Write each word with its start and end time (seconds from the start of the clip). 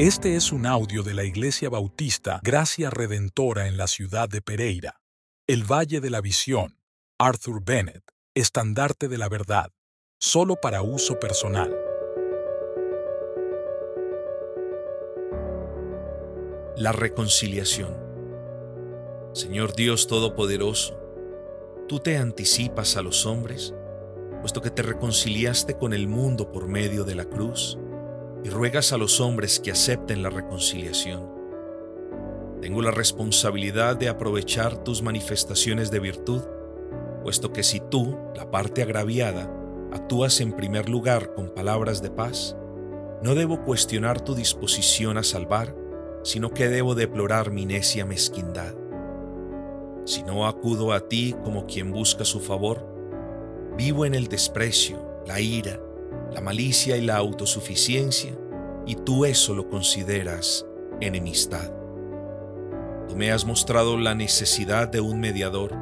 Este 0.00 0.34
es 0.34 0.50
un 0.50 0.64
audio 0.64 1.02
de 1.02 1.12
la 1.12 1.24
Iglesia 1.24 1.68
Bautista 1.68 2.40
Gracia 2.42 2.88
Redentora 2.88 3.68
en 3.68 3.76
la 3.76 3.86
ciudad 3.86 4.30
de 4.30 4.40
Pereira, 4.40 5.02
el 5.46 5.70
Valle 5.70 6.00
de 6.00 6.08
la 6.08 6.22
Visión, 6.22 6.78
Arthur 7.18 7.62
Bennett, 7.62 8.02
estandarte 8.34 9.08
de 9.08 9.18
la 9.18 9.28
verdad, 9.28 9.70
solo 10.18 10.56
para 10.56 10.80
uso 10.80 11.20
personal. 11.20 11.76
La 16.78 16.92
reconciliación. 16.92 17.94
Señor 19.34 19.76
Dios 19.76 20.06
Todopoderoso, 20.06 20.98
tú 21.88 21.98
te 21.98 22.16
anticipas 22.16 22.96
a 22.96 23.02
los 23.02 23.26
hombres, 23.26 23.74
puesto 24.40 24.62
que 24.62 24.70
te 24.70 24.80
reconciliaste 24.80 25.76
con 25.76 25.92
el 25.92 26.08
mundo 26.08 26.50
por 26.50 26.68
medio 26.68 27.04
de 27.04 27.16
la 27.16 27.26
cruz 27.26 27.76
y 28.44 28.48
ruegas 28.48 28.92
a 28.92 28.98
los 28.98 29.20
hombres 29.20 29.60
que 29.60 29.70
acepten 29.70 30.22
la 30.22 30.30
reconciliación. 30.30 31.28
Tengo 32.60 32.82
la 32.82 32.90
responsabilidad 32.90 33.96
de 33.96 34.08
aprovechar 34.08 34.84
tus 34.84 35.02
manifestaciones 35.02 35.90
de 35.90 36.00
virtud, 36.00 36.42
puesto 37.22 37.52
que 37.52 37.62
si 37.62 37.80
tú, 37.80 38.18
la 38.34 38.50
parte 38.50 38.82
agraviada, 38.82 39.50
actúas 39.92 40.40
en 40.40 40.52
primer 40.52 40.88
lugar 40.88 41.34
con 41.34 41.48
palabras 41.48 42.02
de 42.02 42.10
paz, 42.10 42.56
no 43.22 43.34
debo 43.34 43.62
cuestionar 43.64 44.20
tu 44.20 44.34
disposición 44.34 45.18
a 45.18 45.22
salvar, 45.22 45.74
sino 46.22 46.50
que 46.50 46.68
debo 46.68 46.94
deplorar 46.94 47.50
mi 47.50 47.66
necia 47.66 48.04
mezquindad. 48.04 48.74
Si 50.04 50.22
no 50.22 50.46
acudo 50.46 50.92
a 50.92 51.08
ti 51.08 51.34
como 51.44 51.66
quien 51.66 51.92
busca 51.92 52.24
su 52.24 52.40
favor, 52.40 52.86
vivo 53.76 54.04
en 54.04 54.14
el 54.14 54.28
desprecio, 54.28 55.22
la 55.26 55.40
ira, 55.40 55.80
la 56.32 56.40
malicia 56.40 56.96
y 56.96 57.02
la 57.02 57.16
autosuficiencia, 57.16 58.32
y 58.86 58.94
tú 58.96 59.24
eso 59.24 59.54
lo 59.54 59.68
consideras 59.68 60.66
enemistad. 61.00 61.70
Tú 63.08 63.16
me 63.16 63.32
has 63.32 63.44
mostrado 63.44 63.96
la 63.96 64.14
necesidad 64.14 64.88
de 64.88 65.00
un 65.00 65.18
mediador, 65.18 65.74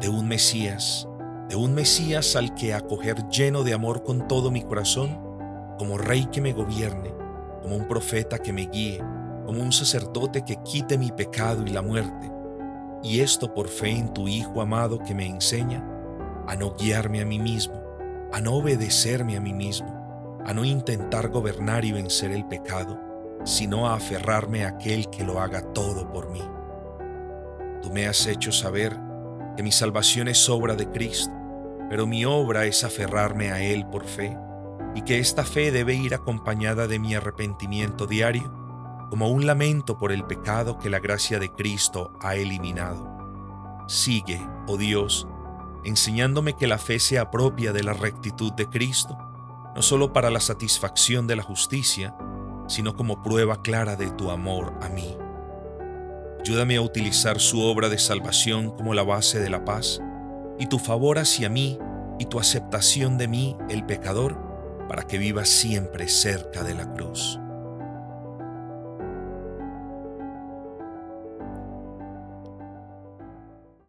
de 0.00 0.08
un 0.08 0.28
Mesías, 0.28 1.08
de 1.48 1.56
un 1.56 1.74
Mesías 1.74 2.36
al 2.36 2.54
que 2.54 2.74
acoger 2.74 3.28
lleno 3.28 3.64
de 3.64 3.74
amor 3.74 4.04
con 4.04 4.28
todo 4.28 4.50
mi 4.50 4.62
corazón, 4.62 5.18
como 5.78 5.98
rey 5.98 6.26
que 6.26 6.40
me 6.40 6.52
gobierne, 6.52 7.12
como 7.62 7.76
un 7.76 7.88
profeta 7.88 8.38
que 8.38 8.52
me 8.52 8.66
guíe, 8.66 9.02
como 9.46 9.62
un 9.62 9.72
sacerdote 9.72 10.44
que 10.44 10.56
quite 10.62 10.98
mi 10.98 11.10
pecado 11.10 11.64
y 11.66 11.70
la 11.70 11.82
muerte, 11.82 12.30
y 13.02 13.20
esto 13.20 13.54
por 13.54 13.68
fe 13.68 13.90
en 13.90 14.12
tu 14.12 14.28
Hijo 14.28 14.60
amado 14.60 14.98
que 14.98 15.14
me 15.14 15.26
enseña 15.26 15.84
a 16.46 16.56
no 16.56 16.74
guiarme 16.76 17.20
a 17.20 17.24
mí 17.24 17.38
mismo, 17.38 17.82
a 18.32 18.40
no 18.40 18.54
obedecerme 18.54 19.36
a 19.36 19.40
mí 19.40 19.52
mismo, 19.52 19.97
a 20.48 20.54
no 20.54 20.64
intentar 20.64 21.28
gobernar 21.28 21.84
y 21.84 21.92
vencer 21.92 22.30
el 22.30 22.46
pecado, 22.46 22.98
sino 23.44 23.86
a 23.86 23.96
aferrarme 23.96 24.64
a 24.64 24.68
aquel 24.68 25.10
que 25.10 25.22
lo 25.22 25.42
haga 25.42 25.60
todo 25.74 26.10
por 26.10 26.30
mí. 26.30 26.42
Tú 27.82 27.92
me 27.92 28.06
has 28.06 28.26
hecho 28.26 28.50
saber 28.50 28.98
que 29.58 29.62
mi 29.62 29.70
salvación 29.70 30.26
es 30.26 30.48
obra 30.48 30.74
de 30.74 30.88
Cristo, 30.88 31.34
pero 31.90 32.06
mi 32.06 32.24
obra 32.24 32.64
es 32.64 32.82
aferrarme 32.82 33.52
a 33.52 33.60
Él 33.60 33.86
por 33.88 34.06
fe, 34.06 34.38
y 34.94 35.02
que 35.02 35.18
esta 35.18 35.44
fe 35.44 35.70
debe 35.70 35.94
ir 35.94 36.14
acompañada 36.14 36.86
de 36.86 36.98
mi 36.98 37.14
arrepentimiento 37.14 38.06
diario, 38.06 38.50
como 39.10 39.28
un 39.28 39.44
lamento 39.44 39.98
por 39.98 40.12
el 40.12 40.24
pecado 40.24 40.78
que 40.78 40.88
la 40.88 40.98
gracia 40.98 41.38
de 41.38 41.52
Cristo 41.52 42.14
ha 42.22 42.36
eliminado. 42.36 43.06
Sigue, 43.86 44.40
oh 44.66 44.78
Dios, 44.78 45.28
enseñándome 45.84 46.54
que 46.54 46.66
la 46.66 46.78
fe 46.78 47.00
sea 47.00 47.30
propia 47.30 47.74
de 47.74 47.82
la 47.82 47.92
rectitud 47.92 48.54
de 48.54 48.66
Cristo, 48.66 49.27
no 49.74 49.82
solo 49.82 50.12
para 50.12 50.30
la 50.30 50.40
satisfacción 50.40 51.26
de 51.26 51.36
la 51.36 51.42
justicia, 51.42 52.14
sino 52.66 52.96
como 52.96 53.22
prueba 53.22 53.62
clara 53.62 53.96
de 53.96 54.10
tu 54.10 54.30
amor 54.30 54.74
a 54.82 54.88
mí. 54.88 55.16
Ayúdame 56.40 56.76
a 56.76 56.82
utilizar 56.82 57.40
su 57.40 57.60
obra 57.60 57.88
de 57.88 57.98
salvación 57.98 58.70
como 58.70 58.94
la 58.94 59.02
base 59.02 59.40
de 59.40 59.50
la 59.50 59.64
paz, 59.64 60.00
y 60.58 60.66
tu 60.66 60.78
favor 60.78 61.18
hacia 61.18 61.48
mí 61.48 61.78
y 62.18 62.26
tu 62.26 62.40
aceptación 62.40 63.18
de 63.18 63.28
mí, 63.28 63.56
el 63.68 63.84
pecador, 63.84 64.36
para 64.88 65.06
que 65.06 65.18
viva 65.18 65.44
siempre 65.44 66.08
cerca 66.08 66.62
de 66.64 66.74
la 66.74 66.92
cruz. 66.94 67.38